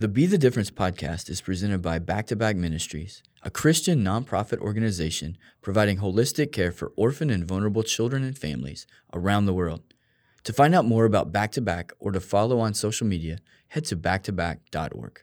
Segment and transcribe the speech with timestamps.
[0.00, 4.58] The Be the Difference podcast is presented by Back to Back Ministries, a Christian nonprofit
[4.60, 9.82] organization providing holistic care for orphan and vulnerable children and families around the world.
[10.44, 13.84] To find out more about Back to Back or to follow on social media, head
[13.84, 15.20] to backtoback.org.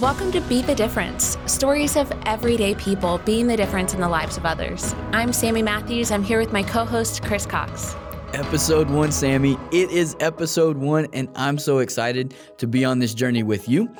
[0.00, 4.36] Welcome to Be the Difference stories of everyday people being the difference in the lives
[4.36, 4.94] of others.
[5.10, 6.12] I'm Sammy Matthews.
[6.12, 7.96] I'm here with my co host, Chris Cox.
[8.34, 9.56] Episode one, Sammy.
[9.72, 13.90] It is episode one, and I'm so excited to be on this journey with you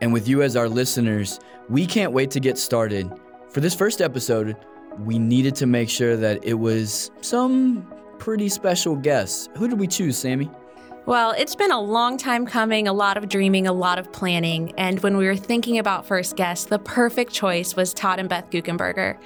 [0.00, 1.40] and with you as our listeners.
[1.68, 3.10] We can't wait to get started.
[3.50, 4.56] For this first episode,
[5.00, 7.84] we needed to make sure that it was some
[8.20, 9.48] pretty special guests.
[9.56, 10.48] Who did we choose, Sammy?
[11.04, 14.72] Well, it's been a long time coming, a lot of dreaming, a lot of planning.
[14.78, 18.48] And when we were thinking about first guests, the perfect choice was Todd and Beth
[18.50, 19.18] Guckenberger.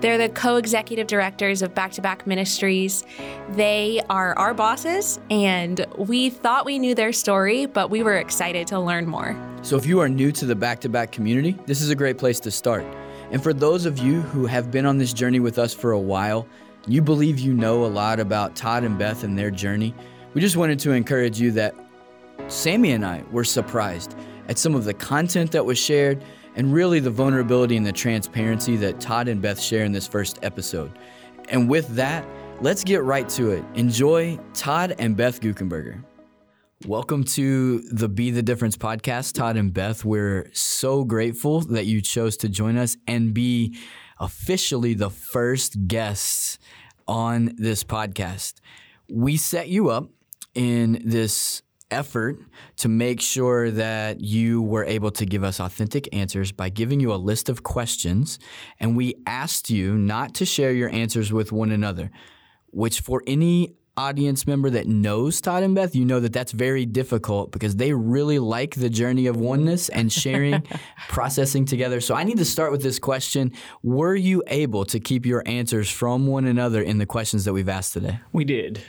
[0.00, 3.04] They're the co executive directors of Back to Back Ministries.
[3.50, 8.66] They are our bosses, and we thought we knew their story, but we were excited
[8.68, 9.36] to learn more.
[9.60, 12.16] So, if you are new to the Back to Back community, this is a great
[12.16, 12.86] place to start.
[13.32, 16.00] And for those of you who have been on this journey with us for a
[16.00, 16.48] while,
[16.86, 19.94] you believe you know a lot about Todd and Beth and their journey
[20.34, 21.74] we just wanted to encourage you that
[22.48, 24.14] Sammy and I were surprised
[24.48, 26.22] at some of the content that was shared
[26.54, 30.38] and really the vulnerability and the transparency that Todd and Beth share in this first
[30.42, 30.98] episode.
[31.48, 32.26] And with that,
[32.60, 33.64] let's get right to it.
[33.74, 36.04] Enjoy Todd and Beth Guckenberger.
[36.86, 40.04] Welcome to the Be the Difference podcast, Todd and Beth.
[40.04, 43.76] We're so grateful that you chose to join us and be
[44.20, 46.58] officially the first guests
[47.06, 48.54] on this podcast.
[49.08, 50.10] We set you up
[50.54, 52.38] in this effort
[52.76, 57.12] to make sure that you were able to give us authentic answers by giving you
[57.12, 58.38] a list of questions.
[58.78, 62.10] And we asked you not to share your answers with one another,
[62.70, 66.86] which for any audience member that knows Todd and Beth, you know that that's very
[66.86, 70.62] difficult because they really like the journey of oneness and sharing,
[71.08, 72.00] processing together.
[72.00, 73.52] So I need to start with this question.
[73.82, 77.68] Were you able to keep your answers from one another in the questions that we've
[77.68, 78.20] asked today?
[78.32, 78.80] We did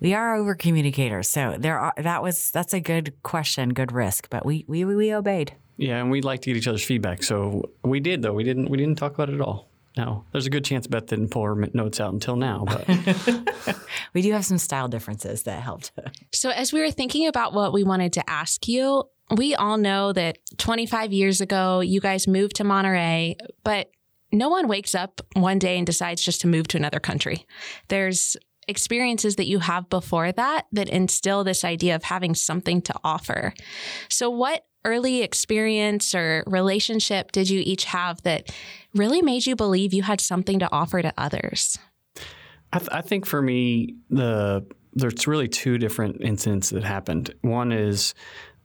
[0.00, 1.28] we are over communicators.
[1.28, 5.14] So there are that was that's a good question, good risk, but we we we
[5.14, 5.54] obeyed.
[5.76, 7.22] Yeah, and we like to get each other's feedback.
[7.22, 8.32] So we did though.
[8.32, 9.70] We didn't we didn't talk about it at all.
[9.96, 12.86] No, there's a good chance Beth didn't pull her notes out until now, but
[14.14, 15.90] we do have some style differences that helped.
[16.32, 19.04] so as we were thinking about what we wanted to ask you,
[19.36, 23.34] we all know that 25 years ago you guys moved to Monterrey,
[23.64, 23.90] but
[24.32, 27.46] no one wakes up one day and decides just to move to another country.
[27.88, 28.36] There's
[28.68, 33.54] experiences that you have before that that instill this idea of having something to offer.
[34.08, 38.50] So, what early experience or relationship did you each have that
[38.94, 41.78] really made you believe you had something to offer to others?
[42.72, 47.32] I, th- I think for me, the there's really two different incidents that happened.
[47.42, 48.14] One is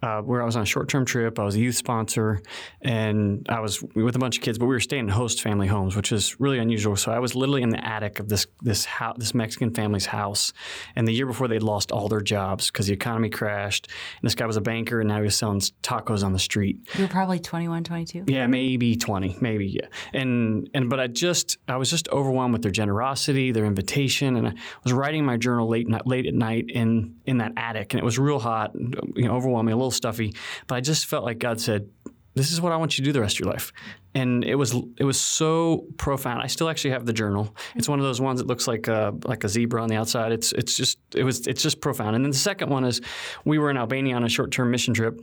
[0.01, 1.39] uh, where I was on a short term trip.
[1.39, 2.41] I was a youth sponsor,
[2.81, 5.67] and I was with a bunch of kids, but we were staying in host family
[5.67, 6.95] homes, which is really unusual.
[6.95, 10.53] So I was literally in the attic of this this house, this Mexican family's house.
[10.95, 13.87] And the year before, they'd lost all their jobs because the economy crashed.
[13.87, 16.77] And this guy was a banker, and now he was selling tacos on the street.
[16.95, 18.25] You were probably 21, 22?
[18.27, 19.87] Yeah, maybe 20, maybe, yeah.
[20.13, 24.35] And, and but I just, I was just overwhelmed with their generosity, their invitation.
[24.35, 24.53] And I
[24.83, 28.19] was writing my journal late, late at night in, in that attic, and it was
[28.19, 30.33] real hot, you know, overwhelming, a little stuffy,
[30.67, 31.89] but I just felt like God said,
[32.33, 33.71] "This is what I want you to do the rest of your life."
[34.13, 36.41] And it was it was so profound.
[36.41, 37.55] I still actually have the journal.
[37.75, 40.31] It's one of those ones that looks like a, like a zebra on the outside.
[40.31, 42.15] It's it's just it was it's just profound.
[42.15, 43.01] And then the second one is
[43.43, 45.19] we were in Albania on a short term mission trip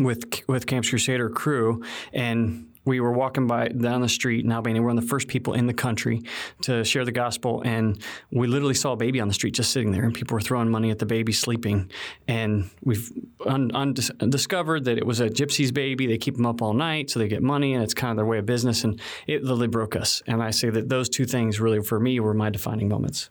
[0.00, 1.82] with with Campus Crusader crew
[2.12, 4.82] and we were walking by down the street in Albania.
[4.82, 6.22] We're one of the first people in the country
[6.62, 9.92] to share the gospel, and we literally saw a baby on the street just sitting
[9.92, 11.90] there, and people were throwing money at the baby sleeping.
[12.26, 13.10] And we've
[13.46, 13.94] un- un-
[14.28, 16.06] discovered that it was a gypsy's baby.
[16.06, 18.26] They keep them up all night so they get money, and it's kind of their
[18.26, 18.84] way of business.
[18.84, 20.22] And it literally broke us.
[20.26, 23.30] And I say that those two things really, for me, were my defining moments.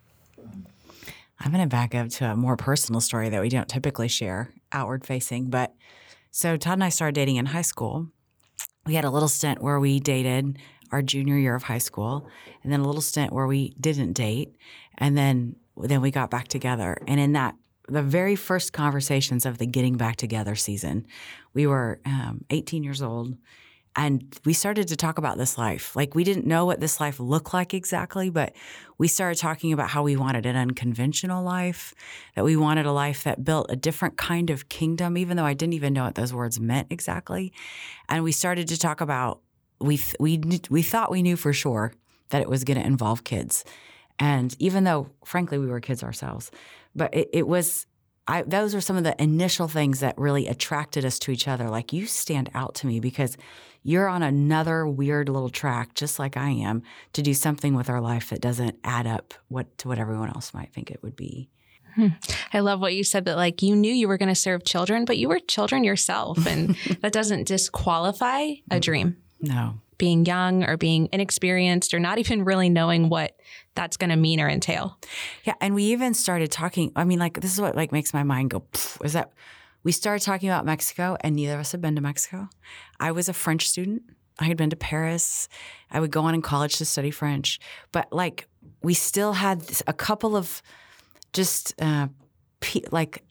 [1.43, 4.51] I'm going to back up to a more personal story that we don't typically share,
[4.71, 5.49] outward facing.
[5.49, 5.73] But
[6.29, 8.09] so Todd and I started dating in high school
[8.85, 10.57] we had a little stint where we dated
[10.91, 12.27] our junior year of high school,
[12.63, 14.55] and then a little stint where we didn't date,
[14.97, 16.97] and then then we got back together.
[17.07, 17.55] And in that,
[17.87, 21.05] the very first conversations of the getting back together season,
[21.53, 23.37] we were um, 18 years old,
[23.95, 25.95] and we started to talk about this life.
[25.95, 28.53] Like we didn't know what this life looked like exactly, but
[28.97, 31.93] we started talking about how we wanted an unconventional life,
[32.35, 35.53] that we wanted a life that built a different kind of kingdom, even though I
[35.53, 37.51] didn't even know what those words meant exactly.
[38.07, 39.41] And we started to talk about
[39.81, 40.39] we we
[40.69, 41.93] we thought we knew for sure
[42.29, 43.65] that it was going to involve kids,
[44.19, 46.49] and even though frankly we were kids ourselves,
[46.95, 47.87] but it, it was
[48.27, 51.69] I, those are some of the initial things that really attracted us to each other.
[51.69, 53.35] Like you stand out to me because
[53.83, 56.83] you're on another weird little track, just like I am,
[57.13, 60.53] to do something with our life that doesn't add up what to what everyone else
[60.53, 61.49] might think it would be.
[61.95, 62.07] Hmm.
[62.53, 65.03] I love what you said that like you knew you were going to serve children,
[65.05, 69.17] but you were children yourself, and that doesn't disqualify a dream.
[69.41, 73.35] No, being young or being inexperienced or not even really knowing what
[73.75, 74.97] that's going to mean or entail.
[75.43, 76.91] Yeah, and we even started talking.
[76.95, 78.63] I mean, like this is what like makes my mind go.
[79.03, 79.31] Is that
[79.83, 82.49] we started talking about Mexico, and neither of us had been to Mexico.
[82.99, 84.03] I was a French student.
[84.39, 85.49] I had been to Paris.
[85.89, 87.59] I would go on in college to study French,
[87.91, 88.47] but like
[88.81, 90.61] we still had a couple of
[91.33, 92.07] just uh,
[92.91, 93.23] like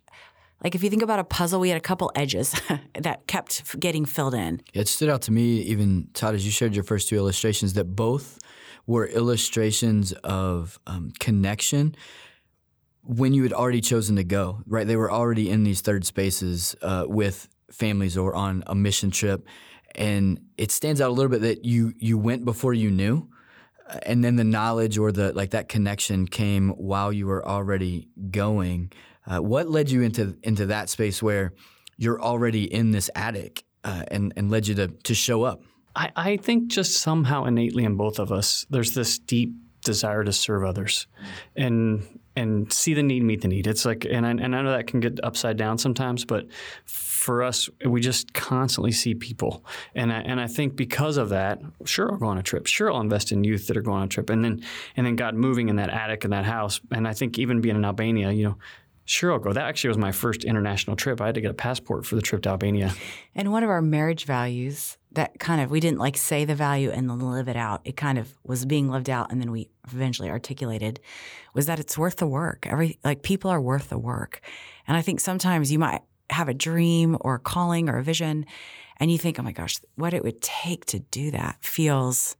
[0.62, 2.54] like if you think about a puzzle, we had a couple edges
[2.94, 4.60] that kept getting filled in.
[4.74, 7.96] It stood out to me, even Todd, as you shared your first two illustrations, that
[7.96, 8.38] both
[8.86, 11.94] were illustrations of um, connection
[13.02, 14.62] when you had already chosen to go.
[14.66, 19.10] Right, they were already in these third spaces uh, with families or on a mission
[19.10, 19.46] trip,
[19.94, 23.28] and it stands out a little bit that you you went before you knew
[24.04, 28.88] and then the knowledge or the like that connection came while you were already going
[29.26, 31.52] uh, what led you into into that space where
[31.96, 35.62] you're already in this attic uh, and and led you to to show up?
[35.94, 39.52] I, I think just somehow innately in both of us, there's this deep
[39.84, 41.06] desire to serve others,
[41.56, 43.66] and and see the need, meet the need.
[43.66, 46.46] It's like, and I, and I know that can get upside down sometimes, but
[46.84, 51.60] for us, we just constantly see people, and I, and I think because of that,
[51.84, 54.04] sure I'll go on a trip, sure I'll invest in youth that are going on
[54.04, 54.64] a trip, and then
[54.96, 57.76] and then God moving in that attic in that house, and I think even being
[57.76, 58.56] in Albania, you know,
[59.06, 59.52] Sure, I'll go.
[59.52, 61.20] That actually was my first international trip.
[61.20, 62.94] I had to get a passport for the trip to Albania.
[63.34, 66.90] And one of our marriage values that kind of, we didn't like say the value
[66.90, 67.80] and then live it out.
[67.84, 71.00] It kind of was being lived out and then we eventually articulated
[71.54, 72.66] was that it's worth the work.
[72.66, 74.40] Every, like people are worth the work.
[74.86, 78.46] And I think sometimes you might have a dream or a calling or a vision
[78.98, 82.36] and you think, oh my gosh, what it would take to do that feels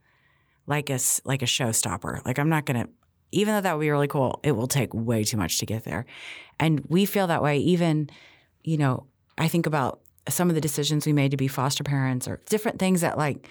[0.66, 2.24] like a, like a showstopper.
[2.24, 2.90] Like I'm not going to
[3.32, 5.84] even though that would be really cool, it will take way too much to get
[5.84, 6.04] there.
[6.58, 8.10] And we feel that way even,
[8.62, 9.06] you know,
[9.38, 12.78] I think about some of the decisions we made to be foster parents or different
[12.78, 13.48] things that like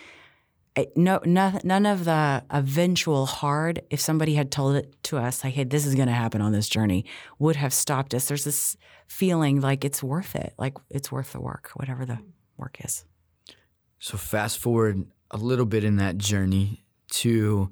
[0.96, 5.54] no, no, none of the eventual hard, if somebody had told it to us, like,
[5.54, 7.04] hey, this is going to happen on this journey,
[7.38, 8.30] would have stopped us.
[8.30, 8.78] There's this
[9.08, 12.20] feeling like it's worth it, like it's worth the work, whatever the
[12.56, 13.04] work is.
[13.98, 17.72] So, fast forward a little bit in that journey to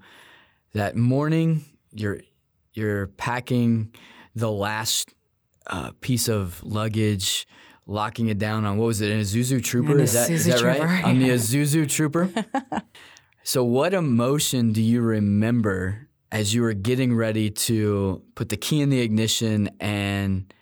[0.73, 1.63] that morning
[1.93, 2.21] you're
[2.73, 3.93] you're packing
[4.35, 5.13] the last
[5.67, 7.47] uh, piece of luggage,
[7.87, 9.97] locking it down on what was it, an Isuzu Trooper?
[9.97, 10.77] Is that, is that right?
[10.77, 11.07] Trooper.
[11.07, 12.29] On the Isuzu Trooper.
[13.43, 18.81] so, what emotion do you remember as you were getting ready to put the key
[18.81, 20.53] in the ignition and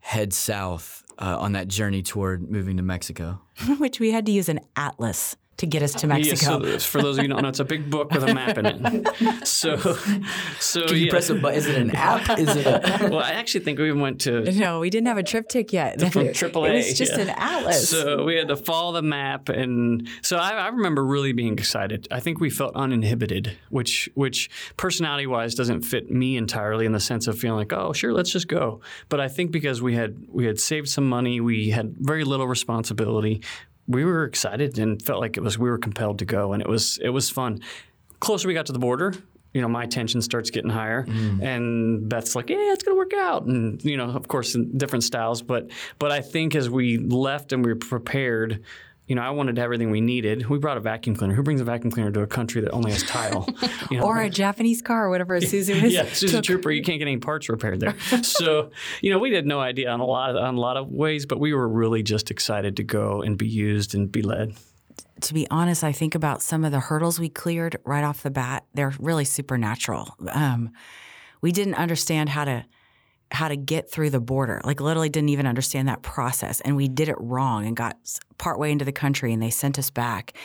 [0.00, 3.40] head south uh, on that journey toward moving to Mexico?
[3.78, 6.64] Which we had to use an atlas to get us to Mexico.
[6.64, 8.34] Yeah, so for those of you who don't know, it's a big book with a
[8.34, 9.44] map in it.
[9.44, 9.76] So,
[10.58, 11.10] so Can you yeah.
[11.10, 11.58] press a button?
[11.58, 12.38] Is it an app?
[12.38, 15.22] Is it a well, I actually think we went to no, we didn't have a
[15.22, 15.98] TripTik yet.
[15.98, 16.64] AAA.
[16.74, 17.20] It was just yeah.
[17.20, 17.88] an atlas.
[17.88, 22.08] So we had to follow the map, and so I, I, remember really being excited.
[22.10, 27.00] I think we felt uninhibited, which which personality wise doesn't fit me entirely in the
[27.00, 28.80] sense of feeling like, oh, sure, let's just go.
[29.08, 32.46] But I think because we had we had saved some money, we had very little
[32.46, 33.42] responsibility
[33.86, 36.68] we were excited and felt like it was we were compelled to go, and it
[36.68, 37.60] was it was fun.
[38.20, 39.12] Closer we got to the border,
[39.52, 41.42] you know, my tension starts getting higher, mm.
[41.42, 45.04] and Beth's like, "Yeah, it's gonna work out," and you know, of course, in different
[45.04, 48.64] styles, but but I think as we left and we were prepared,
[49.06, 50.48] you know, I wanted everything we needed.
[50.48, 51.34] We brought a vacuum cleaner.
[51.34, 53.48] Who brings a vacuum cleaner to a country that only has tile?
[53.90, 54.06] You know?
[54.06, 55.92] or a Japanese car, or whatever Suzu is.
[55.92, 56.70] yeah, Suzu Trooper.
[56.70, 57.94] You can't get any parts repaired there.
[58.22, 58.70] so,
[59.02, 61.26] you know, we had no idea on a lot of, on a lot of ways,
[61.26, 64.54] but we were really just excited to go and be used and be led.
[65.20, 68.30] To be honest, I think about some of the hurdles we cleared right off the
[68.30, 68.64] bat.
[68.72, 70.16] They're really supernatural.
[70.32, 70.70] Um,
[71.42, 72.64] we didn't understand how to
[73.30, 74.60] how to get through the border.
[74.64, 76.60] Like literally didn't even understand that process.
[76.60, 77.96] And we did it wrong and got
[78.38, 80.36] partway into the country and they sent us back.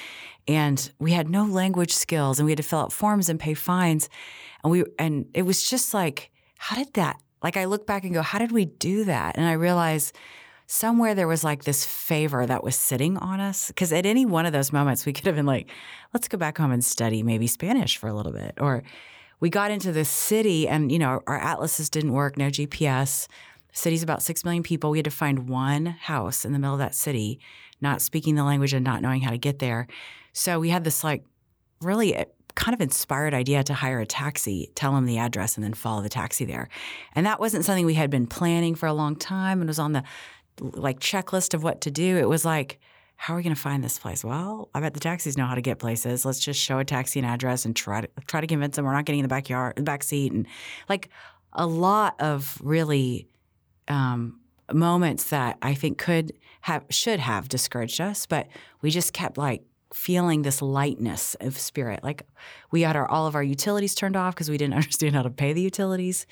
[0.48, 3.54] And we had no language skills and we had to fill out forms and pay
[3.54, 4.10] fines.
[4.64, 8.14] And we and it was just like, how did that like I look back and
[8.14, 9.38] go, how did we do that?
[9.38, 10.16] And I realized
[10.68, 13.68] somewhere there was like this favor that was sitting on us.
[13.70, 15.70] Because at any one of those moments, we could have been like,
[16.14, 18.56] let's go back home and study maybe Spanish for a little bit.
[18.60, 18.84] Or
[19.40, 23.28] we got into this city and, you know, our atlases didn't work, no GPS.
[23.72, 24.90] The city's about 6 million people.
[24.92, 27.40] We had to find one house in the middle of that city,
[27.82, 29.88] not speaking the language and not knowing how to get there.
[30.34, 31.24] So we had this like
[31.82, 35.64] really eh, kind of inspired idea to hire a taxi, tell them the address, and
[35.64, 36.68] then follow the taxi there.
[37.16, 39.94] And that wasn't something we had been planning for a long time and was on
[39.94, 40.04] the
[40.62, 42.18] like checklist of what to do.
[42.18, 42.80] It was like,
[43.22, 44.24] how are we going to find this place?
[44.24, 46.24] Well, I bet the taxis know how to get places.
[46.24, 48.94] Let's just show a taxi an address and try to try to convince them we're
[48.94, 50.48] not getting in the backyard, the back seat, and
[50.88, 51.10] like
[51.52, 53.28] a lot of really
[53.90, 54.40] um,
[54.72, 58.48] moments that I think could have should have discouraged us, but
[58.82, 62.06] we just kept like feeling this lightness of spirit.
[62.06, 62.26] Like
[62.72, 65.30] we had our all of our utilities turned off because we didn't understand how to
[65.30, 66.26] pay the utilities,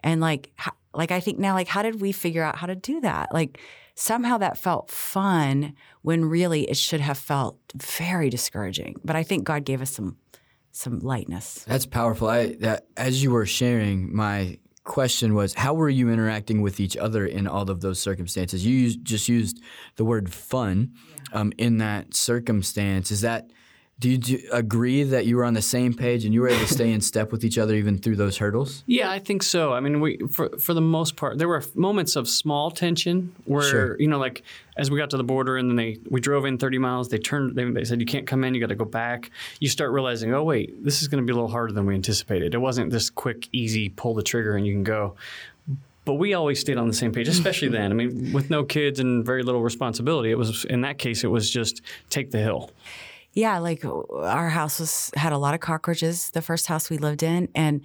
[0.00, 0.52] and like
[0.92, 3.32] like I think now like how did we figure out how to do that?
[3.32, 3.58] Like
[3.96, 8.94] somehow that felt fun when really it should have felt very discouraging.
[9.04, 10.16] But I think God gave us some
[10.70, 11.64] some lightness.
[11.66, 12.28] That's powerful.
[12.28, 16.96] I that as you were sharing, my question was how were you interacting with each
[16.96, 18.64] other in all of those circumstances?
[18.64, 19.60] You used, just used
[19.96, 20.92] the word fun
[21.32, 23.10] um, in that circumstance.
[23.10, 23.50] Is that
[23.98, 26.66] do you, do agree that you were on the same page and you were able
[26.66, 28.84] to stay in step with each other even through those hurdles?
[28.86, 29.72] Yeah, I think so.
[29.72, 33.62] I mean, we for for the most part, there were moments of small tension where
[33.62, 33.96] Sure.
[34.00, 34.42] you know, like
[34.76, 37.08] as we got to the border and then they we drove in 30 miles.
[37.08, 37.56] They turned.
[37.56, 38.52] They, they said you can't come in.
[38.54, 39.30] You got to go back.
[39.60, 41.94] You start realizing, oh wait, this is going to be a little harder than we
[41.94, 42.54] anticipated.
[42.54, 45.14] It wasn't this quick, easy pull the trigger and you can go.
[46.04, 47.90] But we always stayed on the same page, especially then.
[47.90, 51.28] I mean, with no kids and very little responsibility, it was in that case it
[51.28, 52.70] was just take the hill.
[53.36, 56.30] Yeah, like our house was had a lot of cockroaches.
[56.30, 57.82] The first house we lived in, and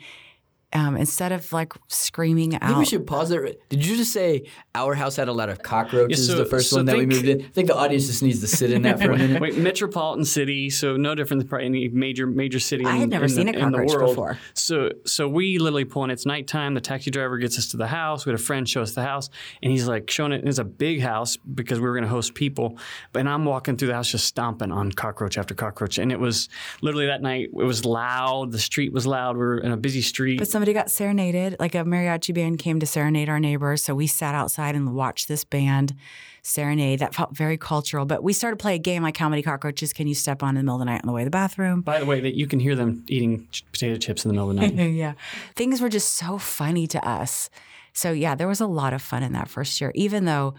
[0.73, 3.51] um, instead of like screaming I think we should pause there.
[3.69, 6.69] Did you just say our house had a lot of cockroaches Yeah, so- the first
[6.69, 7.41] so one that we moved in?
[7.41, 9.41] I think the audience just needs to sit in that for a minute.
[9.45, 12.85] Wait, metropolitan city, so no different than probably any major major city.
[12.85, 14.09] I in, had never in seen the, a cockroach world.
[14.11, 14.37] before.
[14.53, 16.09] So so we literally pull in.
[16.09, 16.73] It's nighttime.
[16.73, 18.25] The taxi driver gets us to the house.
[18.25, 19.29] We had a friend show us the house,
[19.61, 20.47] and he's like showing it.
[20.47, 22.77] It's a big house because we were going to host people.
[23.13, 26.49] But I'm walking through the house just stomping on cockroach after cockroach, and it was
[26.81, 27.49] literally that night.
[27.53, 28.51] It was loud.
[28.51, 29.35] The street was loud.
[29.35, 30.39] We were in a busy street.
[30.39, 31.55] but somebody got serenaded.
[31.59, 35.27] Like a mariachi band came to serenade our neighbors, so we sat outside and watched
[35.27, 35.95] this band
[36.43, 36.99] serenade.
[36.99, 38.05] That felt very cultural.
[38.05, 40.49] But we started to play a game like how many cockroaches can you step on
[40.49, 41.81] in the middle of the night on the way to the bathroom?
[41.81, 44.55] By the way, that you can hear them eating potato chips in the middle of
[44.55, 44.91] the night.
[44.91, 45.13] yeah.
[45.55, 47.49] Things were just so funny to us.
[47.93, 50.53] So, yeah, there was a lot of fun in that first year, even though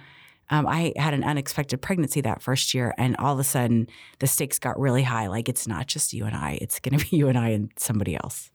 [0.51, 2.93] um, I had an unexpected pregnancy that first year.
[2.99, 3.87] And all of a sudden,
[4.19, 5.29] the stakes got really high.
[5.29, 7.71] Like, it's not just you and I, it's going to be you and I and
[7.77, 8.51] somebody else.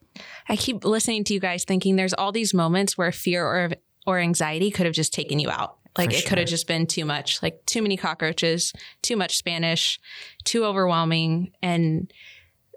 [0.50, 3.72] I keep listening to you guys thinking there's all these moments where fear or
[4.06, 5.78] or anxiety could have just taken you out.
[5.98, 8.72] Like it could have just been too much, like too many cockroaches,
[9.02, 10.00] too much Spanish,
[10.44, 12.12] too overwhelming and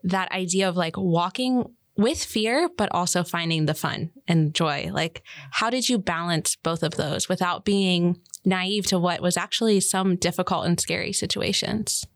[0.02, 1.64] that idea of like walking
[1.96, 4.90] with fear but also finding the fun and joy.
[4.90, 9.80] Like how did you balance both of those without being naive to what was actually
[9.80, 12.06] some difficult and scary situations?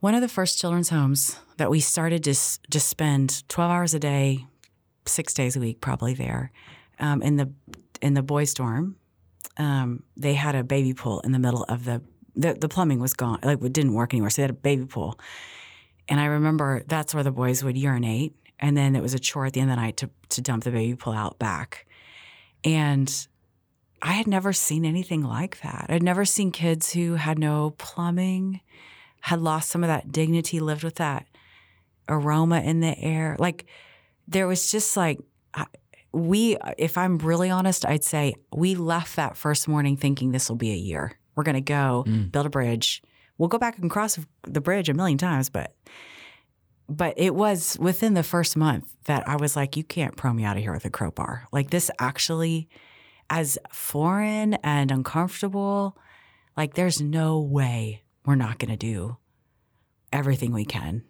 [0.00, 3.98] One of the first children's homes that we started to just spend 12 hours a
[3.98, 4.46] day,
[5.04, 6.52] six days a week, probably there,
[6.98, 7.52] um, in the
[8.00, 8.96] in the boys' dorm.
[9.58, 12.00] Um, they had a baby pool in the middle of the,
[12.34, 14.30] the the plumbing was gone, like it didn't work anymore.
[14.30, 15.20] So they had a baby pool,
[16.08, 19.44] and I remember that's where the boys would urinate, and then it was a chore
[19.44, 21.86] at the end of the night to to dump the baby pool out back,
[22.64, 23.28] and
[24.00, 25.86] I had never seen anything like that.
[25.90, 28.62] I'd never seen kids who had no plumbing
[29.20, 31.26] had lost some of that dignity, lived with that
[32.08, 33.36] aroma in the air.
[33.38, 33.66] Like
[34.26, 35.18] there was just like
[36.12, 40.56] we, if I'm really honest, I'd say we left that first morning thinking this will
[40.56, 41.12] be a year.
[41.36, 42.32] We're going to go Mm.
[42.32, 43.00] build a bridge.
[43.38, 45.72] We'll go back and cross the bridge a million times, but
[46.88, 50.42] but it was within the first month that I was like, you can't pro me
[50.42, 51.46] out of here with a crowbar.
[51.52, 52.68] Like this actually,
[53.30, 55.96] as foreign and uncomfortable,
[56.56, 59.16] like there's no way we're not going to do
[60.12, 61.04] everything we can.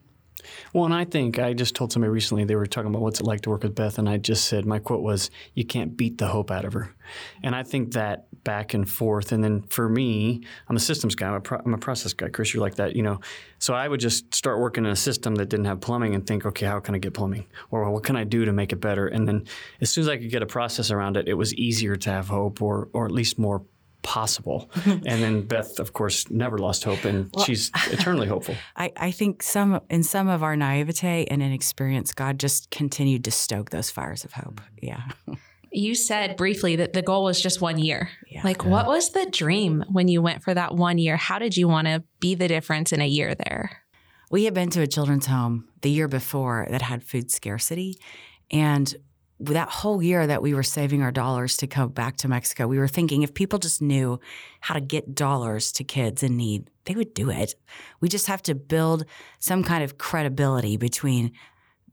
[0.72, 3.26] Well, and I think I just told somebody recently they were talking about what's it
[3.26, 6.18] like to work with Beth, and I just said my quote was, "You can't beat
[6.18, 6.94] the hope out of her,"
[7.42, 9.32] and I think that back and forth.
[9.32, 11.28] And then for me, I'm a systems guy.
[11.28, 12.28] I'm a, pro- I'm a process guy.
[12.28, 13.20] Chris, you're like that, you know.
[13.58, 16.46] So I would just start working in a system that didn't have plumbing and think,
[16.46, 19.08] okay, how can I get plumbing, or what can I do to make it better?
[19.08, 19.44] And then
[19.80, 22.28] as soon as I could get a process around it, it was easier to have
[22.28, 23.62] hope, or or at least more
[24.02, 24.70] possible.
[24.84, 28.54] and then Beth, of course, never lost hope, and she's eternally hopeful.
[28.76, 33.30] I, I think some in some of our naivete and inexperience, God just continued to
[33.30, 34.60] stoke those fires of hope.
[34.60, 34.86] Mm-hmm.
[34.86, 35.36] Yeah.
[35.72, 38.10] You said briefly that the goal was just one year.
[38.28, 38.42] Yeah.
[38.42, 41.16] Like, what was the dream when you went for that one year?
[41.16, 43.82] How did you want to be the difference in a year there?
[44.32, 47.98] We had been to a children's home the year before that had food scarcity.
[48.50, 48.92] And
[49.40, 52.78] that whole year that we were saving our dollars to come back to Mexico, we
[52.78, 54.20] were thinking if people just knew
[54.60, 57.54] how to get dollars to kids in need, they would do it.
[58.00, 59.06] We just have to build
[59.38, 61.32] some kind of credibility between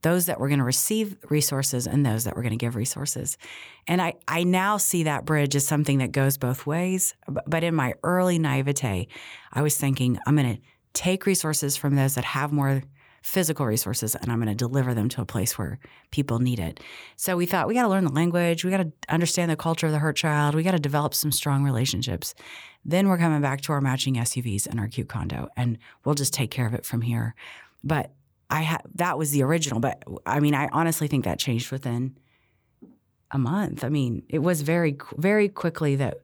[0.02, 3.38] those that were going to receive resources and those that were going to give resources.
[3.88, 7.16] And I, I now see that bridge as something that goes both ways.
[7.28, 9.08] But in my early naivete,
[9.54, 10.62] I was thinking, I'm going to
[10.94, 12.84] take resources from those that have more
[13.28, 15.80] physical resources and I'm going to deliver them to a place where
[16.12, 16.80] people need it.
[17.18, 19.86] So we thought we got to learn the language, we got to understand the culture
[19.86, 22.34] of the hurt child, we got to develop some strong relationships.
[22.86, 26.34] Then we're coming back to our matching SUVs and our cute condo and we'll just
[26.34, 27.36] take care of it from here.
[27.84, 28.14] But
[28.50, 32.18] I ha- that was the original, but I mean, I honestly think that changed within
[33.32, 33.84] a month.
[33.84, 36.22] I mean, it was very, very quickly that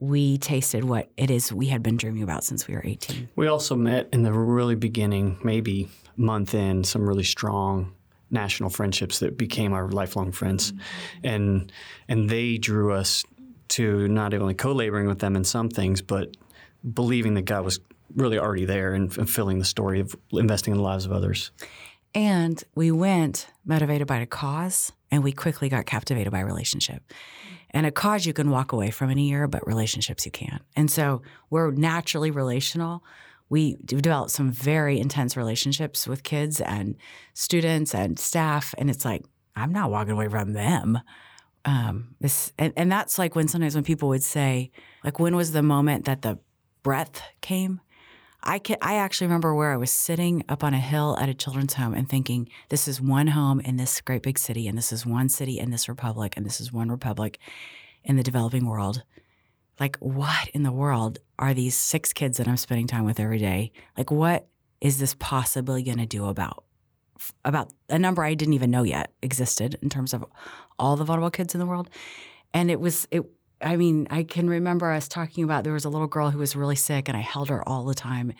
[0.00, 3.28] we tasted what it is we had been dreaming about since we were 18.
[3.36, 7.92] We also met in the really beginning, maybe month in, some really strong
[8.30, 11.26] national friendships that became our lifelong friends, mm-hmm.
[11.26, 11.72] and
[12.08, 13.24] and they drew us
[13.68, 16.36] to not only co-laboring with them in some things, but
[16.94, 17.78] believing that God was
[18.16, 21.52] really already there and fulfilling the story of investing in the lives of others.
[22.14, 27.02] And we went motivated by a cause, and we quickly got captivated by relationship.
[27.70, 30.62] And a cause you can walk away from in a year, but relationships you can't.
[30.74, 33.04] And so we're naturally relational.
[33.48, 36.96] We developed some very intense relationships with kids and
[37.34, 38.74] students and staff.
[38.76, 39.24] And it's like,
[39.54, 40.98] I'm not walking away from them.
[41.64, 44.70] Um, this, and, and that's like when sometimes when people would say,
[45.04, 46.38] like, when was the moment that the
[46.82, 47.80] breath came?
[48.42, 51.34] I can, I actually remember where I was sitting up on a hill at a
[51.34, 54.92] children's home and thinking, this is one home in this great big city, and this
[54.92, 57.38] is one city in this republic, and this is one republic
[58.04, 59.02] in the developing world.
[59.78, 63.38] Like, what in the world are these six kids that I'm spending time with every
[63.38, 63.72] day?
[63.96, 64.46] Like, what
[64.80, 66.64] is this possibly going to do about
[67.44, 70.24] about a number I didn't even know yet existed in terms of
[70.78, 71.90] all the vulnerable kids in the world?
[72.54, 73.24] And it was it
[73.62, 76.56] I mean, I can remember us talking about there was a little girl who was
[76.56, 78.32] really sick and I held her all the time.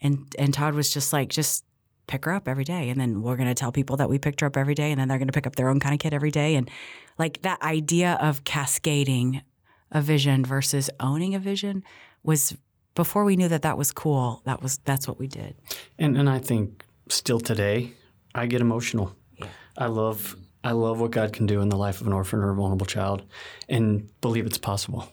[0.00, 1.64] And and Todd was just like, just
[2.06, 2.90] pick her up every day.
[2.90, 5.08] And then we're gonna tell people that we picked her up every day and then
[5.08, 6.54] they're gonna pick up their own kind of kid every day.
[6.56, 6.70] And
[7.18, 9.42] like that idea of cascading
[9.90, 11.84] a vision versus owning a vision
[12.22, 12.56] was
[12.94, 15.56] before we knew that that was cool, that was that's what we did.
[15.98, 17.92] And and I think still today,
[18.34, 19.14] I get emotional.
[19.38, 19.46] Yeah.
[19.76, 22.50] I love I love what God can do in the life of an orphan or
[22.50, 23.22] a vulnerable child
[23.68, 25.12] and believe it's possible.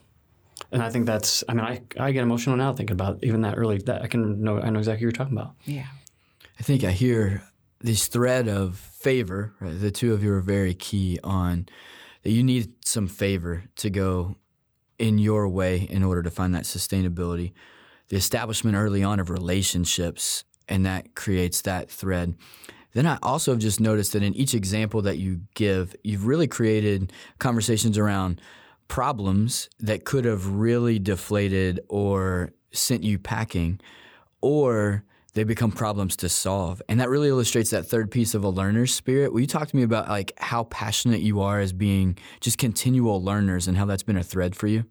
[0.72, 3.58] And I think that's, I mean, I, I get emotional now thinking about even that
[3.58, 5.56] early, that I can know, I know exactly what you're talking about.
[5.66, 5.88] Yeah.
[6.60, 7.44] I think I hear
[7.80, 9.78] this thread of favor, right?
[9.78, 11.68] The two of you are very key on
[12.24, 14.36] that you need some favor to go
[15.00, 17.52] in your way in order to find that sustainability.
[18.10, 22.36] The establishment early on of relationships, and that creates that thread.
[22.94, 26.48] Then I also have just noticed that in each example that you give, you've really
[26.48, 28.42] created conversations around
[28.88, 33.80] problems that could have really deflated or sent you packing,
[34.42, 36.82] or they become problems to solve.
[36.90, 39.32] And that really illustrates that third piece of a learner's spirit.
[39.32, 43.24] Will you talk to me about like how passionate you are as being just continual
[43.24, 44.86] learners and how that's been a thread for you?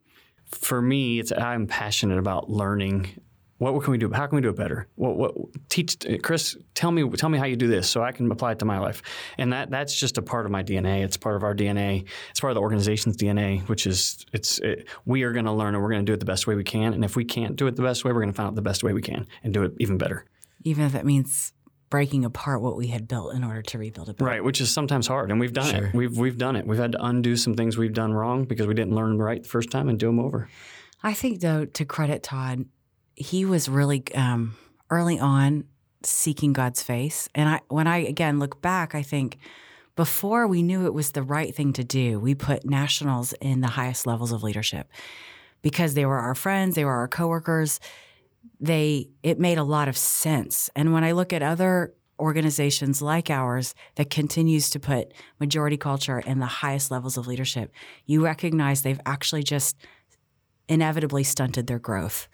[0.46, 3.20] For me, it's I'm passionate about learning
[3.60, 4.10] what can we do?
[4.10, 4.88] How can we do it better?
[4.94, 5.34] What, what
[5.68, 6.56] teach Chris?
[6.74, 8.78] Tell me, tell me how you do this, so I can apply it to my
[8.78, 9.02] life.
[9.36, 11.04] And that that's just a part of my DNA.
[11.04, 12.06] It's part of our DNA.
[12.30, 15.74] It's part of the organization's DNA, which is it's it, we are going to learn
[15.74, 16.94] and we're going to do it the best way we can.
[16.94, 18.62] And if we can't do it the best way, we're going to find out the
[18.62, 20.24] best way we can and do it even better.
[20.64, 21.52] Even if it means
[21.90, 24.16] breaking apart what we had built in order to rebuild it.
[24.20, 25.86] Right, which is sometimes hard, and we've done sure.
[25.86, 25.94] it.
[25.94, 26.66] We've we've done it.
[26.66, 29.42] We've had to undo some things we've done wrong because we didn't learn them right
[29.42, 30.48] the first time and do them over.
[31.02, 32.64] I think though, to credit Todd,
[33.20, 34.56] he was really um,
[34.88, 35.64] early on
[36.02, 37.28] seeking God's face.
[37.34, 39.36] And I, when I again look back, I think
[39.94, 43.68] before we knew it was the right thing to do, we put nationals in the
[43.68, 44.88] highest levels of leadership
[45.60, 47.78] because they were our friends, they were our coworkers.
[48.58, 50.70] They it made a lot of sense.
[50.74, 56.20] And when I look at other organizations like ours that continues to put majority culture
[56.20, 57.70] in the highest levels of leadership,
[58.06, 59.76] you recognize they've actually just
[60.70, 62.28] inevitably stunted their growth.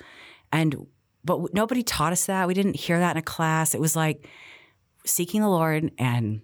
[0.53, 0.87] And
[1.25, 2.47] but nobody taught us that.
[2.47, 3.75] We didn't hear that in a class.
[3.75, 4.29] It was like
[5.05, 6.41] seeking the Lord and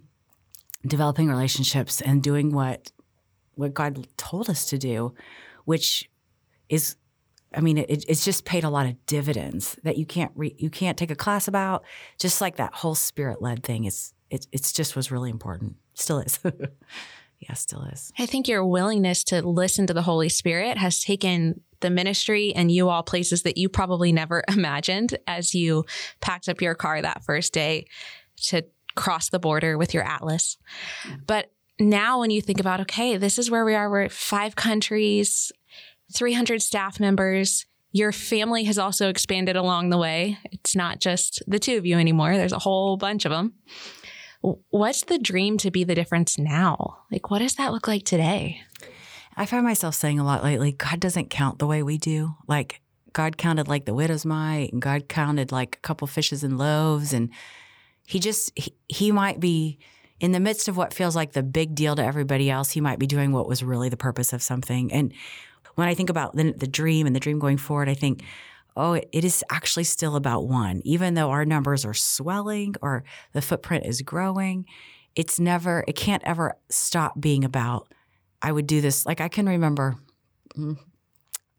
[0.86, 2.90] developing relationships and doing what
[3.54, 5.14] what God told us to do,
[5.64, 6.10] which
[6.68, 6.96] is
[7.54, 10.70] I mean, it, it's just paid a lot of dividends that you can't re, you
[10.70, 11.84] can't take a class about.
[12.18, 15.76] Just like that whole spirit led thing is it it's just was really important.
[15.94, 16.40] Still is.
[17.40, 18.12] yeah, still is.
[18.18, 22.70] I think your willingness to listen to the Holy Spirit has taken the ministry and
[22.70, 25.84] you all places that you probably never imagined as you
[26.20, 27.86] packed up your car that first day
[28.36, 28.64] to
[28.94, 30.58] cross the border with your Atlas.
[31.04, 31.26] Mm.
[31.26, 35.50] But now, when you think about, okay, this is where we are, we're five countries,
[36.14, 37.66] 300 staff members.
[37.92, 40.38] Your family has also expanded along the way.
[40.50, 43.54] It's not just the two of you anymore, there's a whole bunch of them.
[44.70, 46.98] What's the dream to be the difference now?
[47.12, 48.60] Like, what does that look like today?
[49.36, 52.36] I find myself saying a lot lately, God doesn't count the way we do.
[52.46, 52.80] Like,
[53.12, 57.12] God counted like the widow's mite, and God counted like a couple fishes and loaves.
[57.12, 57.30] And
[58.06, 59.78] he just, he, he might be
[60.20, 63.00] in the midst of what feels like the big deal to everybody else, he might
[63.00, 64.92] be doing what was really the purpose of something.
[64.92, 65.12] And
[65.74, 68.22] when I think about the, the dream and the dream going forward, I think,
[68.76, 70.80] oh, it is actually still about one.
[70.84, 74.64] Even though our numbers are swelling or the footprint is growing,
[75.16, 77.92] it's never, it can't ever stop being about,
[78.42, 79.06] I would do this.
[79.06, 79.96] Like I can remember,
[80.56, 80.76] mm,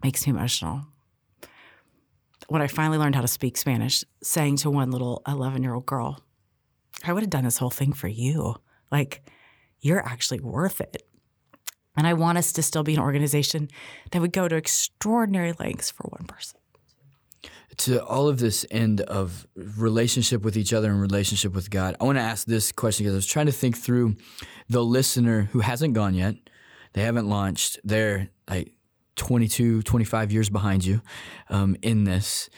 [0.04, 0.86] makes me emotional.
[2.50, 5.86] When I finally learned how to speak Spanish, saying to one little 11 year old
[5.86, 6.20] girl,
[7.04, 8.56] I would have done this whole thing for you.
[8.92, 9.28] Like,
[9.82, 11.04] you're actually worth it.
[11.96, 13.70] And I want us to still be an organization
[14.12, 16.60] that would go to extraordinary lengths for one person.
[17.78, 22.04] To all of this end of relationship with each other and relationship with God, I
[22.04, 24.16] want to ask this question because I was trying to think through
[24.70, 26.36] the listener who hasn't gone yet.
[26.94, 27.80] They haven't launched.
[27.84, 28.74] They're like
[29.16, 31.02] 22, 25 years behind you
[31.50, 32.50] um, in this.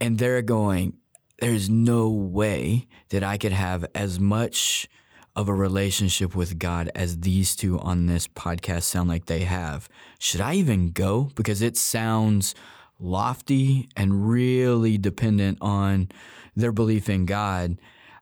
[0.00, 0.94] And they're going,
[1.40, 4.88] there's no way that I could have as much
[5.36, 9.88] of a relationship with God as these two on this podcast sound like they have.
[10.18, 11.30] Should I even go?
[11.34, 12.54] Because it sounds
[12.98, 16.08] lofty and really dependent on
[16.56, 17.78] their belief in God.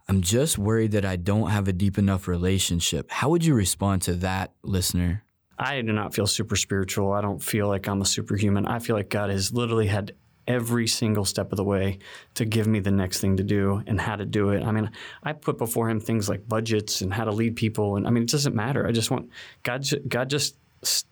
[0.09, 3.11] I'm just worried that I don't have a deep enough relationship.
[3.11, 5.25] How would you respond to that, listener?
[5.59, 7.13] I do not feel super spiritual.
[7.13, 8.67] I don't feel like I'm a superhuman.
[8.67, 10.13] I feel like God has literally had
[10.47, 11.99] every single step of the way
[12.35, 14.63] to give me the next thing to do and how to do it.
[14.65, 14.91] I mean,
[15.23, 18.23] I put before him things like budgets and how to lead people, and I mean,
[18.23, 18.87] it doesn't matter.
[18.87, 19.31] I just want
[19.63, 19.87] God.
[20.09, 20.57] God just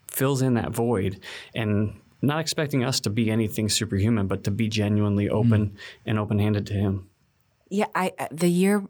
[0.08, 1.20] fills in that void,
[1.54, 5.76] and not expecting us to be anything superhuman, but to be genuinely open mm.
[6.06, 7.08] and open-handed to Him.
[7.68, 8.84] Yeah, I the year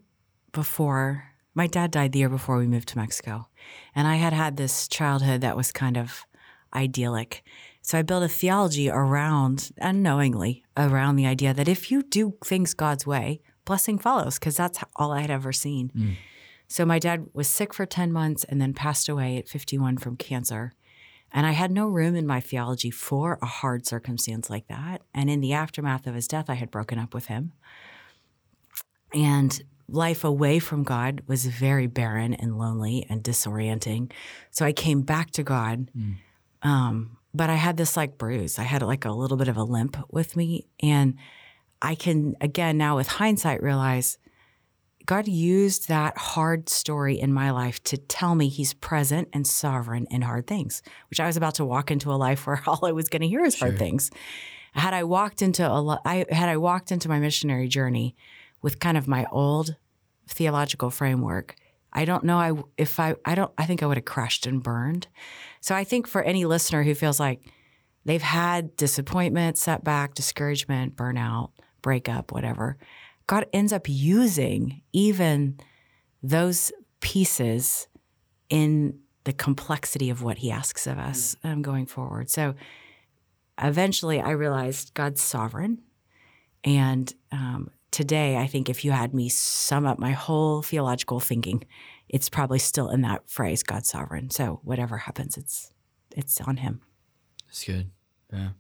[0.52, 3.48] before my dad died, the year before we moved to Mexico,
[3.94, 6.26] and I had had this childhood that was kind of
[6.74, 7.42] idyllic.
[7.83, 12.74] So I built a theology around, unknowingly, around the idea that if you do things
[12.74, 15.90] God's way, blessing follows, because that's all I had ever seen.
[15.96, 16.16] Mm.
[16.68, 20.16] So my dad was sick for 10 months and then passed away at 51 from
[20.16, 20.72] cancer.
[21.33, 25.02] And I had no room in my theology for a hard circumstance like that.
[25.14, 27.52] And in the aftermath of his death, I had broken up with him.
[29.12, 34.11] And life away from God was very barren and lonely and disorienting.
[34.51, 35.90] So I came back to God.
[35.96, 36.16] Mm.
[36.62, 38.59] Um, but I had this like bruise.
[38.59, 40.66] I had like a little bit of a limp with me.
[40.83, 41.16] And
[41.83, 44.18] I can, again, now with hindsight, realize
[45.05, 50.07] God used that hard story in my life to tell me He's present and sovereign
[50.11, 52.92] in hard things, which I was about to walk into a life where all I
[52.92, 53.68] was going to hear is sure.
[53.68, 54.11] hard things.
[54.72, 58.16] Had I walked into a, I had I walked into my missionary journey
[58.66, 59.76] with kind of my old
[60.29, 61.55] theological framework,
[61.92, 64.61] I don't know I if I I don't I think I would have crushed and
[64.61, 65.07] burned.
[65.61, 67.42] So I think for any listener who feels like
[68.05, 71.50] they've had disappointment, setback, discouragement, burnout,
[71.81, 72.76] breakup, whatever,
[73.29, 75.61] God ends up using even
[76.20, 77.87] those pieces
[78.48, 82.31] in the complexity of what he asks of us um, going forward.
[82.31, 82.57] So
[83.62, 85.83] eventually I realized God's sovereign.
[86.64, 91.64] And um, today, I think if you had me sum up my whole theological thinking,
[92.11, 94.28] it's probably still in that phrase, God's sovereign.
[94.28, 95.72] So whatever happens, it's
[96.14, 96.82] it's on him.
[97.46, 97.90] That's good.
[98.30, 98.50] Yeah.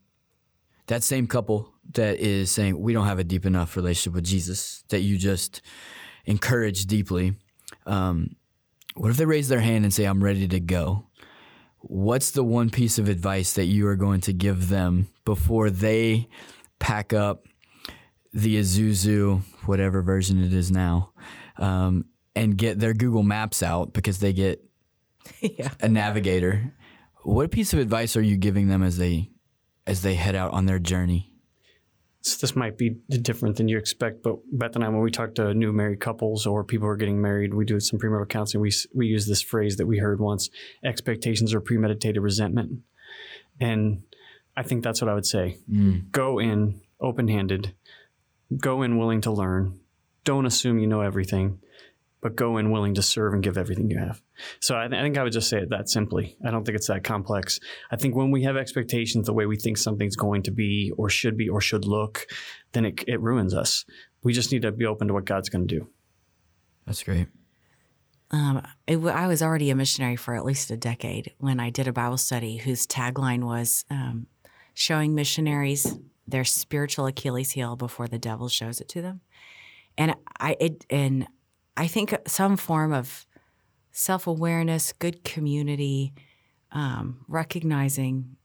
[0.86, 4.84] That same couple that is saying we don't have a deep enough relationship with Jesus
[4.88, 5.60] that you just
[6.24, 7.34] encourage deeply.
[7.84, 8.36] Um,
[8.94, 11.08] what if they raise their hand and say, I'm ready to go?
[11.80, 16.28] What's the one piece of advice that you are going to give them before they
[16.78, 17.46] pack up
[18.36, 21.10] the Azuzu, whatever version it is now,
[21.56, 24.62] um, and get their Google Maps out because they get
[25.40, 25.70] yeah.
[25.80, 26.74] a navigator.
[27.22, 29.30] What piece of advice are you giving them as they
[29.86, 31.32] as they head out on their journey?
[32.20, 35.36] So this might be different than you expect, but Beth and I, when we talk
[35.36, 38.60] to new married couples or people who are getting married, we do some premarital counseling.
[38.60, 40.50] We we use this phrase that we heard once:
[40.84, 42.80] expectations or premeditated resentment,
[43.60, 44.02] and
[44.58, 45.56] I think that's what I would say.
[45.70, 46.10] Mm.
[46.10, 47.74] Go in open handed,
[48.56, 49.80] go in willing to learn.
[50.24, 51.60] Don't assume you know everything
[52.26, 54.20] but go in willing to serve and give everything you have.
[54.58, 56.36] So I, th- I, think I would just say it that simply.
[56.44, 57.60] I don't think it's that complex.
[57.90, 61.08] I think when we have expectations the way we think something's going to be or
[61.08, 62.26] should be or should look,
[62.72, 63.84] then it, it ruins us.
[64.24, 65.88] We just need to be open to what God's going to do.
[66.84, 67.28] That's great.
[68.32, 71.92] Um, I was already a missionary for at least a decade when I did a
[71.92, 74.26] Bible study whose tagline was um,
[74.74, 75.96] showing missionaries
[76.26, 79.20] their spiritual Achilles heel before the devil shows it to them.
[79.98, 81.26] And I it, and
[81.76, 83.26] I think some form of
[83.92, 86.12] self awareness, good community,
[86.72, 88.36] um, recognizing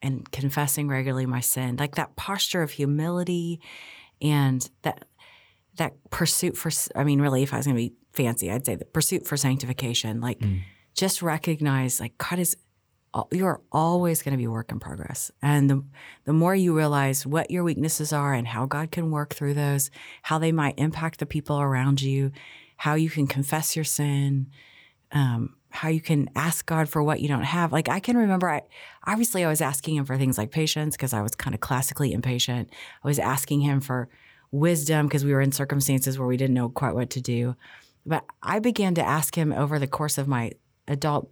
[0.00, 3.60] and confessing regularly my sin, like that posture of humility
[4.20, 5.04] and that
[5.76, 8.76] that pursuit for I mean, really, if I was going to be fancy, I'd say
[8.76, 10.20] the pursuit for sanctification.
[10.20, 10.62] Like, mm.
[10.94, 12.56] just recognize like God is
[13.30, 15.30] you are always going to be work in progress.
[15.40, 15.84] And the,
[16.24, 19.90] the more you realize what your weaknesses are and how God can work through those,
[20.22, 22.32] how they might impact the people around you,
[22.76, 24.48] how you can confess your sin,
[25.12, 27.72] um, how you can ask God for what you don't have.
[27.72, 28.62] Like I can remember, I
[29.06, 32.12] obviously I was asking Him for things like patience because I was kind of classically
[32.12, 32.68] impatient.
[33.02, 34.08] I was asking Him for
[34.50, 37.56] wisdom because we were in circumstances where we didn't know quite what to do.
[38.06, 40.52] But I began to ask Him over the course of my
[40.86, 41.30] adult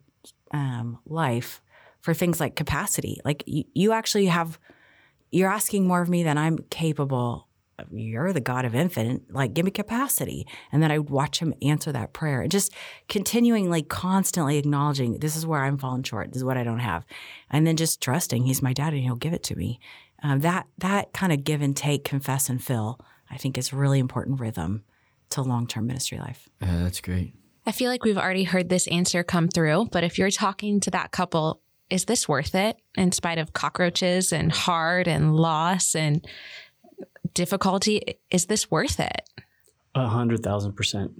[0.52, 1.60] um, life
[2.02, 3.20] for things like capacity.
[3.24, 4.58] Like you, you actually have,
[5.30, 7.48] you're asking more of me than I'm capable.
[7.90, 9.32] You're the God of infinite.
[9.32, 10.46] Like, give me capacity.
[10.70, 12.72] And then I would watch him answer that prayer and just
[13.08, 16.28] continuing, like, constantly acknowledging this is where I'm falling short.
[16.28, 17.04] This is what I don't have.
[17.50, 19.80] And then just trusting he's my dad and he'll give it to me.
[20.22, 23.98] Um, that, that kind of give and take, confess and fill, I think is really
[23.98, 24.84] important rhythm
[25.30, 26.48] to long term ministry life.
[26.60, 27.34] Yeah, that's great.
[27.64, 30.90] I feel like we've already heard this answer come through, but if you're talking to
[30.90, 31.61] that couple
[31.92, 36.26] is this worth it in spite of cockroaches and hard and loss and
[37.34, 38.18] difficulty?
[38.30, 39.28] Is this worth it?
[39.94, 41.12] A hundred thousand percent.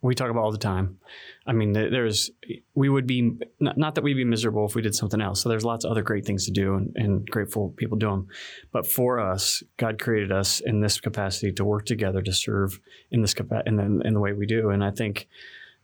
[0.00, 0.98] We talk about all the time.
[1.46, 2.30] I mean, there's,
[2.74, 5.42] we would be, not, that we'd be miserable if we did something else.
[5.42, 8.28] So there's lots of other great things to do and, and grateful people do them.
[8.70, 13.22] But for us, God created us in this capacity to work together to serve in
[13.22, 13.34] this,
[13.66, 14.70] in the, in the way we do.
[14.70, 15.26] And I think,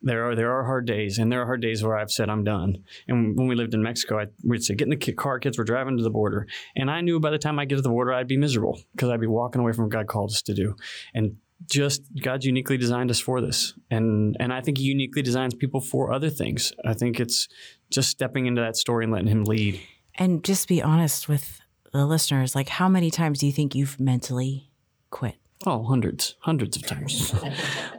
[0.03, 2.45] there are there are hard days, and there are hard days where I've said I'm
[2.45, 2.85] done.
[3.09, 5.65] And when we lived in Mexico, I, we'd say get in the car, kids were
[5.65, 8.13] driving to the border, and I knew by the time I get to the border,
[8.13, 10.75] I'd be miserable because I'd be walking away from what God called us to do.
[11.15, 11.37] And
[11.67, 15.81] just God's uniquely designed us for this, and and I think He uniquely designs people
[15.81, 16.73] for other things.
[16.85, 17.49] I think it's
[17.91, 19.81] just stepping into that story and letting Him lead.
[20.15, 21.61] And just be honest with
[21.93, 22.55] the listeners.
[22.55, 24.71] Like, how many times do you think you've mentally
[25.11, 25.39] quit?
[25.66, 27.35] Oh, hundreds, hundreds of times.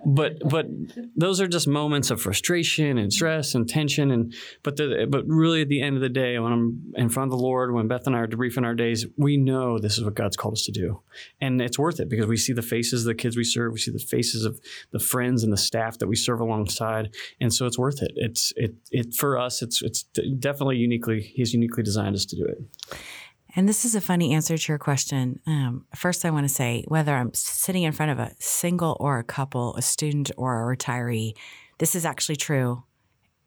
[0.06, 0.66] but but
[1.16, 5.62] those are just moments of frustration and stress and tension and but the but really
[5.62, 8.08] at the end of the day when I'm in front of the Lord, when Beth
[8.08, 10.72] and I are debriefing our days, we know this is what God's called us to
[10.72, 11.02] do.
[11.40, 13.80] And it's worth it because we see the faces of the kids we serve, we
[13.80, 17.14] see the faces of the friends and the staff that we serve alongside.
[17.40, 18.12] And so it's worth it.
[18.16, 20.02] It's it it for us it's it's
[20.40, 22.98] definitely uniquely he's uniquely designed us to do it.
[23.56, 25.40] And this is a funny answer to your question.
[25.46, 29.20] Um, first, I want to say whether I'm sitting in front of a single or
[29.20, 31.34] a couple, a student or a retiree,
[31.78, 32.84] this is actually true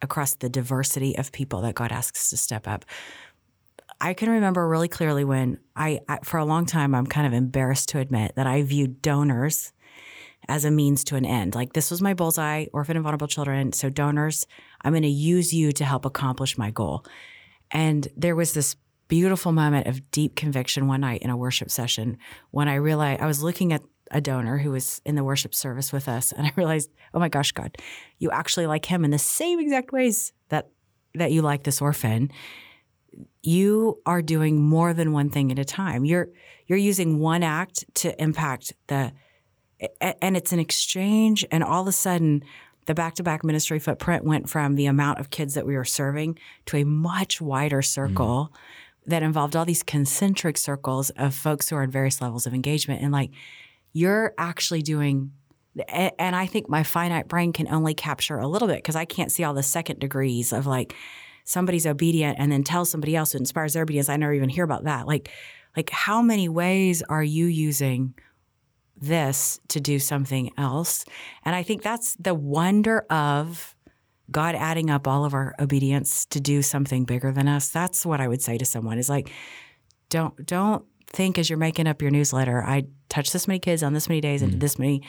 [0.03, 2.85] across the diversity of people that God asks to step up.
[4.01, 7.33] I can remember really clearly when I, I, for a long time, I'm kind of
[7.33, 9.73] embarrassed to admit that I viewed donors
[10.49, 11.55] as a means to an end.
[11.55, 13.73] Like this was my bullseye, orphan and vulnerable children.
[13.73, 14.47] So donors,
[14.83, 17.07] I'm going to use you to help accomplish my goal.
[17.71, 18.77] And there was this
[19.15, 22.19] beautiful moment of deep conviction one night in a worship session
[22.51, 25.93] when I realized I was looking at a donor who was in the worship service
[25.93, 27.77] with us and I realized, oh my gosh, God,
[28.19, 30.69] you actually like him in the same exact ways that
[31.15, 32.33] that you like this orphan.
[33.41, 36.05] You are doing more than one thing at a time.
[36.05, 36.31] You're
[36.67, 39.13] you're using one act to impact the
[40.01, 42.43] and it's an exchange and all of a sudden
[42.87, 46.79] the back-to-back ministry footprint went from the amount of kids that we were serving to
[46.79, 48.51] a much wider circle.
[48.51, 48.57] Mm
[49.07, 53.03] that involved all these concentric circles of folks who are at various levels of engagement.
[53.03, 53.31] And like,
[53.93, 55.33] you're actually doing,
[55.89, 59.31] and I think my finite brain can only capture a little bit because I can't
[59.31, 60.95] see all the second degrees of like
[61.45, 64.09] somebody's obedient and then tells somebody else who inspires their obedience.
[64.09, 65.07] I never even hear about that.
[65.07, 65.31] Like,
[65.77, 68.15] like how many ways are you using
[68.97, 71.05] this to do something else?
[71.45, 73.74] And I think that's the wonder of
[74.31, 77.69] God adding up all of our obedience to do something bigger than us.
[77.69, 79.31] That's what I would say to someone is like,
[80.09, 83.93] don't don't think as you're making up your newsletter, I touched this many kids on
[83.93, 84.61] this many days and mm-hmm.
[84.61, 85.03] this many.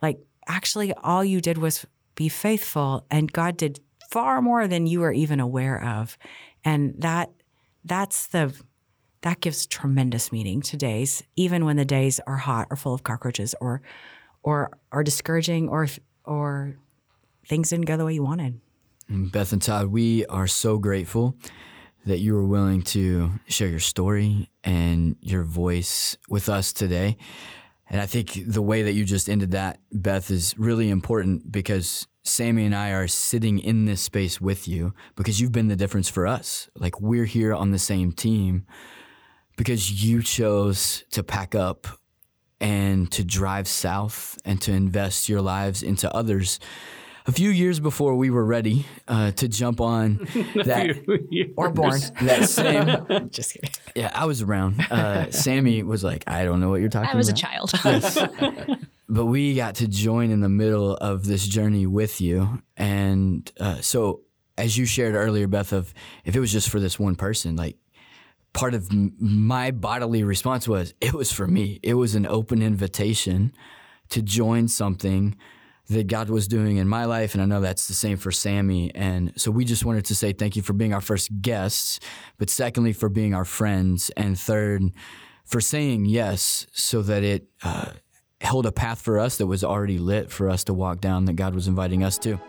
[0.00, 3.80] Like actually all you did was be faithful and God did
[4.10, 6.18] far more than you were even aware of.
[6.64, 7.30] And that
[7.84, 8.54] that's the
[9.22, 13.02] that gives tremendous meaning to days, even when the days are hot or full of
[13.02, 13.82] cockroaches or
[14.42, 15.88] or are discouraging or
[16.24, 16.76] or
[17.46, 18.60] things didn't go the way you wanted.
[19.08, 21.36] Beth and Todd, we are so grateful
[22.06, 27.16] that you were willing to share your story and your voice with us today.
[27.88, 32.06] And I think the way that you just ended that, Beth, is really important because
[32.24, 36.08] Sammy and I are sitting in this space with you because you've been the difference
[36.08, 36.70] for us.
[36.74, 38.66] Like we're here on the same team
[39.56, 41.86] because you chose to pack up
[42.60, 46.60] and to drive south and to invest your lives into others
[47.26, 50.16] a few years before we were ready uh, to jump on
[50.54, 52.00] that or born.
[52.22, 53.28] that same.
[53.30, 53.70] Just kidding.
[53.94, 54.80] Yeah, I was around.
[54.90, 57.72] Uh, Sammy was like, "I don't know what you're talking about." I was a child.
[59.08, 63.76] but we got to join in the middle of this journey with you, and uh,
[63.80, 64.22] so
[64.58, 65.92] as you shared earlier, Beth, of
[66.24, 67.76] if it was just for this one person, like
[68.52, 71.80] part of m- my bodily response was it was for me.
[71.82, 73.52] It was an open invitation
[74.10, 75.36] to join something
[75.88, 77.34] that God was doing in my life.
[77.34, 78.94] And I know that's the same for Sammy.
[78.94, 82.00] And so we just wanted to say thank you for being our first guests,
[82.38, 84.10] but secondly, for being our friends.
[84.16, 84.82] And third,
[85.44, 87.92] for saying yes so that it uh,
[88.40, 91.34] held a path for us that was already lit for us to walk down that
[91.34, 92.40] God was inviting us to.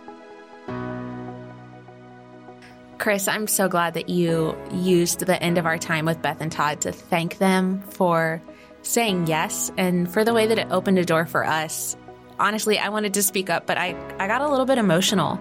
[3.00, 6.52] Chris, I'm so glad that you used the end of our time with Beth and
[6.52, 8.42] Todd to thank them for
[8.82, 11.98] saying yes and for the way that it opened a door for us.
[12.40, 15.40] Honestly, I wanted to speak up, but I, I got a little bit emotional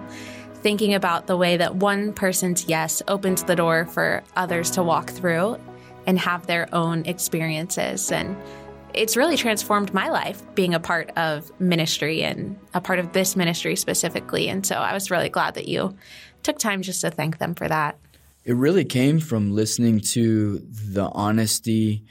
[0.55, 5.09] thinking about the way that one person's yes opened the door for others to walk
[5.09, 5.59] through
[6.07, 8.11] and have their own experiences.
[8.11, 8.37] And
[8.93, 13.35] it's really transformed my life being a part of ministry and a part of this
[13.35, 14.47] ministry specifically.
[14.47, 15.95] And so I was really glad that you
[16.43, 17.97] took time just to thank them for that.
[18.45, 22.03] It really came from listening to the honesty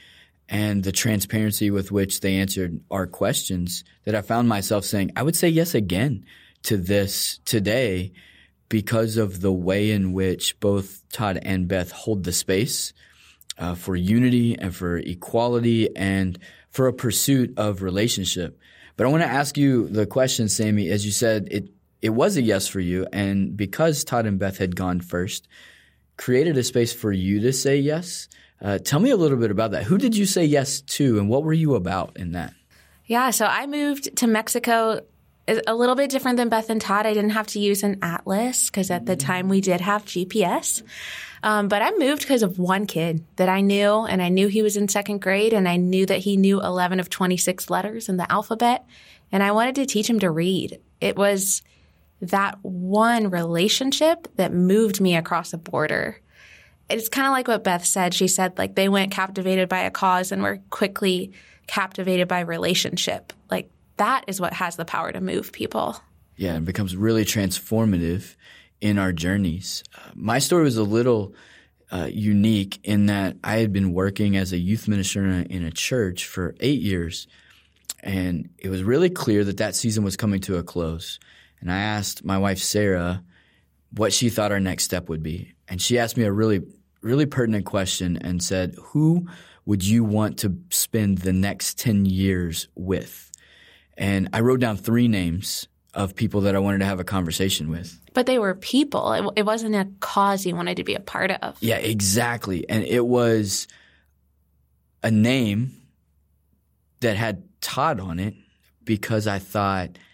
[0.49, 5.23] and the transparency with which they answered our questions that I found myself saying, I
[5.23, 6.25] would say yes again
[6.63, 8.11] to this today
[8.69, 12.93] because of the way in which both Todd and Beth hold the space
[13.57, 16.39] uh, for unity and for equality and
[16.71, 18.59] for a pursuit of relationship.
[18.97, 21.69] But I want to ask you the question, Sammy, as you said, it
[22.01, 23.07] it was a yes for you.
[23.13, 25.47] And because Todd and Beth had gone first,
[26.17, 28.27] created a space for you to say yes.
[28.61, 29.83] Uh, tell me a little bit about that.
[29.83, 32.53] Who did you say yes to, and what were you about in that?
[33.05, 35.01] Yeah, so I moved to Mexico
[35.67, 37.05] a little bit different than Beth and Todd.
[37.05, 40.83] I didn't have to use an atlas because at the time we did have GPS.
[41.43, 44.61] Um, but I moved because of one kid that I knew, and I knew he
[44.61, 48.15] was in second grade, and I knew that he knew 11 of 26 letters in
[48.15, 48.85] the alphabet,
[49.31, 50.79] and I wanted to teach him to read.
[51.01, 51.61] It was
[52.21, 56.21] that one relationship that moved me across a border.
[56.89, 58.13] It's kind of like what Beth said.
[58.13, 61.33] She said, like, they went captivated by a cause and were quickly
[61.67, 63.33] captivated by relationship.
[63.49, 65.97] Like, that is what has the power to move people.
[66.35, 68.35] Yeah, it becomes really transformative
[68.81, 69.83] in our journeys.
[69.95, 71.35] Uh, my story was a little
[71.91, 75.63] uh, unique in that I had been working as a youth minister in a, in
[75.63, 77.27] a church for eight years.
[78.01, 81.19] And it was really clear that that season was coming to a close
[81.63, 83.23] and I asked my wife Sarah
[83.95, 85.53] what she thought our next step would be.
[85.67, 86.61] And she asked me a really,
[87.01, 89.27] really pertinent question and said, Who
[89.65, 93.31] would you want to spend the next 10 years with?
[93.97, 97.69] And I wrote down three names of people that I wanted to have a conversation
[97.69, 97.99] with.
[98.13, 99.13] But they were people.
[99.13, 101.57] It, it wasn't a cause you wanted to be a part of.
[101.61, 102.67] Yeah, exactly.
[102.67, 103.67] And it was
[105.03, 105.73] a name
[107.01, 108.33] that had Todd on it
[108.83, 109.97] because I thought–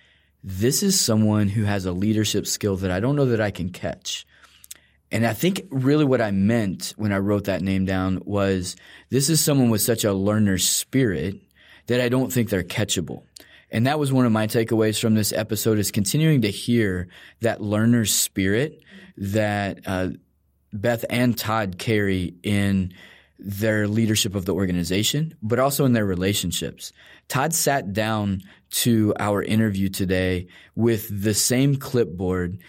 [0.44, 3.70] this is someone who has a leadership skill that I don't know that I can
[3.70, 4.26] catch.
[5.12, 8.76] And I think really what I meant when I wrote that name down was
[9.10, 11.42] this is someone with such a learner spirit
[11.88, 13.24] that I don't think they're catchable.
[13.72, 17.08] And that was one of my takeaways from this episode is continuing to hear
[17.42, 18.82] that learner spirit
[19.18, 20.10] that uh,
[20.72, 22.94] Beth and Todd carry in
[23.38, 26.92] their leadership of the organization, but also in their relationships.
[27.28, 32.60] Todd sat down to our interview today with the same clipboard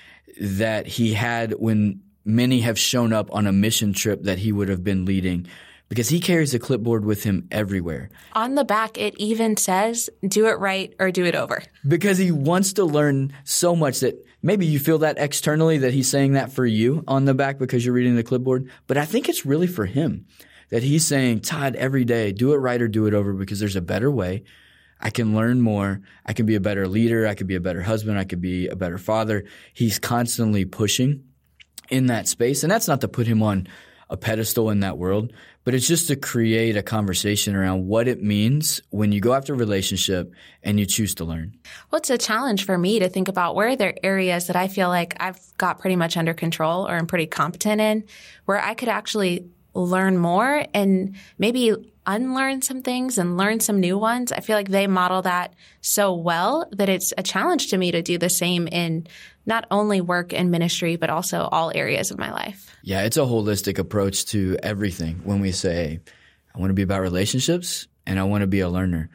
[0.41, 4.69] that he had when many have shown up on a mission trip that he would
[4.69, 5.47] have been leading
[5.89, 8.11] because he carries a clipboard with him everywhere.
[8.35, 11.63] On the back, it even says, do it right or do it over.
[11.87, 16.09] Because he wants to learn so much that maybe you feel that externally that he's
[16.09, 19.29] saying that for you on the back because you're reading the clipboard, but I think
[19.29, 20.27] it's really for him
[20.71, 23.77] that he's saying, Todd, every day, do it right or do it over because there's
[23.77, 24.45] a better way.
[25.01, 26.01] I can learn more.
[26.27, 27.27] I can be a better leader.
[27.27, 28.19] I could be a better husband.
[28.19, 29.45] I could be a better father.
[29.73, 31.25] He's constantly pushing
[31.89, 32.63] in that space.
[32.63, 33.67] And that's not to put him on
[34.11, 35.33] a pedestal in that world,
[35.65, 39.55] but it's just to create a conversation around what it means when you go after
[39.55, 40.33] a relationship
[40.65, 41.55] and you choose to learn.
[41.91, 44.67] Well, it's a challenge for me to think about where are there areas that I
[44.67, 48.05] feel like I've got pretty much under control or I'm pretty competent in
[48.47, 51.73] where I could actually learn more and maybe
[52.07, 54.33] unlearn some things and learn some new ones.
[54.33, 58.03] I feel like they model that so well that it's a challenge to me to
[58.03, 59.07] do the same in
[59.47, 62.75] not only work and ministry, but also all areas of my life.
[62.83, 66.01] Yeah, it's a holistic approach to everything when we say,
[66.55, 69.11] I want to be about relationships and I want to be a learner.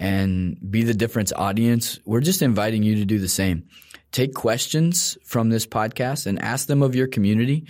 [0.00, 3.68] and be the difference audience, we're just inviting you to do the same.
[4.12, 7.66] Take questions from this podcast and ask them of your community.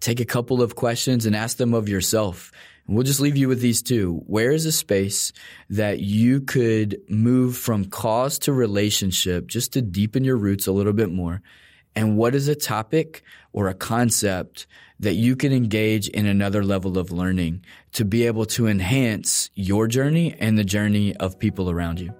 [0.00, 2.50] Take a couple of questions and ask them of yourself.
[2.86, 4.22] We'll just leave you with these two.
[4.26, 5.32] Where is a space
[5.70, 10.92] that you could move from cause to relationship just to deepen your roots a little
[10.92, 11.40] bit more?
[11.96, 13.22] And what is a topic
[13.52, 14.66] or a concept
[15.00, 19.86] that you can engage in another level of learning to be able to enhance your
[19.86, 22.12] journey and the journey of people around you?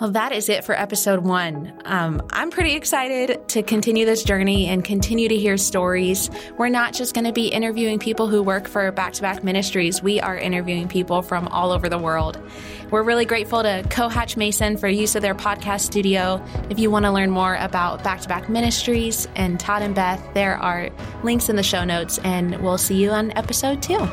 [0.00, 1.74] Well, that is it for episode one.
[1.84, 6.30] Um, I'm pretty excited to continue this journey and continue to hear stories.
[6.56, 10.02] We're not just going to be interviewing people who work for Back to Back Ministries,
[10.02, 12.40] we are interviewing people from all over the world.
[12.90, 16.42] We're really grateful to Cohatch Mason for use of their podcast studio.
[16.70, 20.26] If you want to learn more about Back to Back Ministries and Todd and Beth,
[20.32, 20.88] there are
[21.22, 24.08] links in the show notes, and we'll see you on episode two.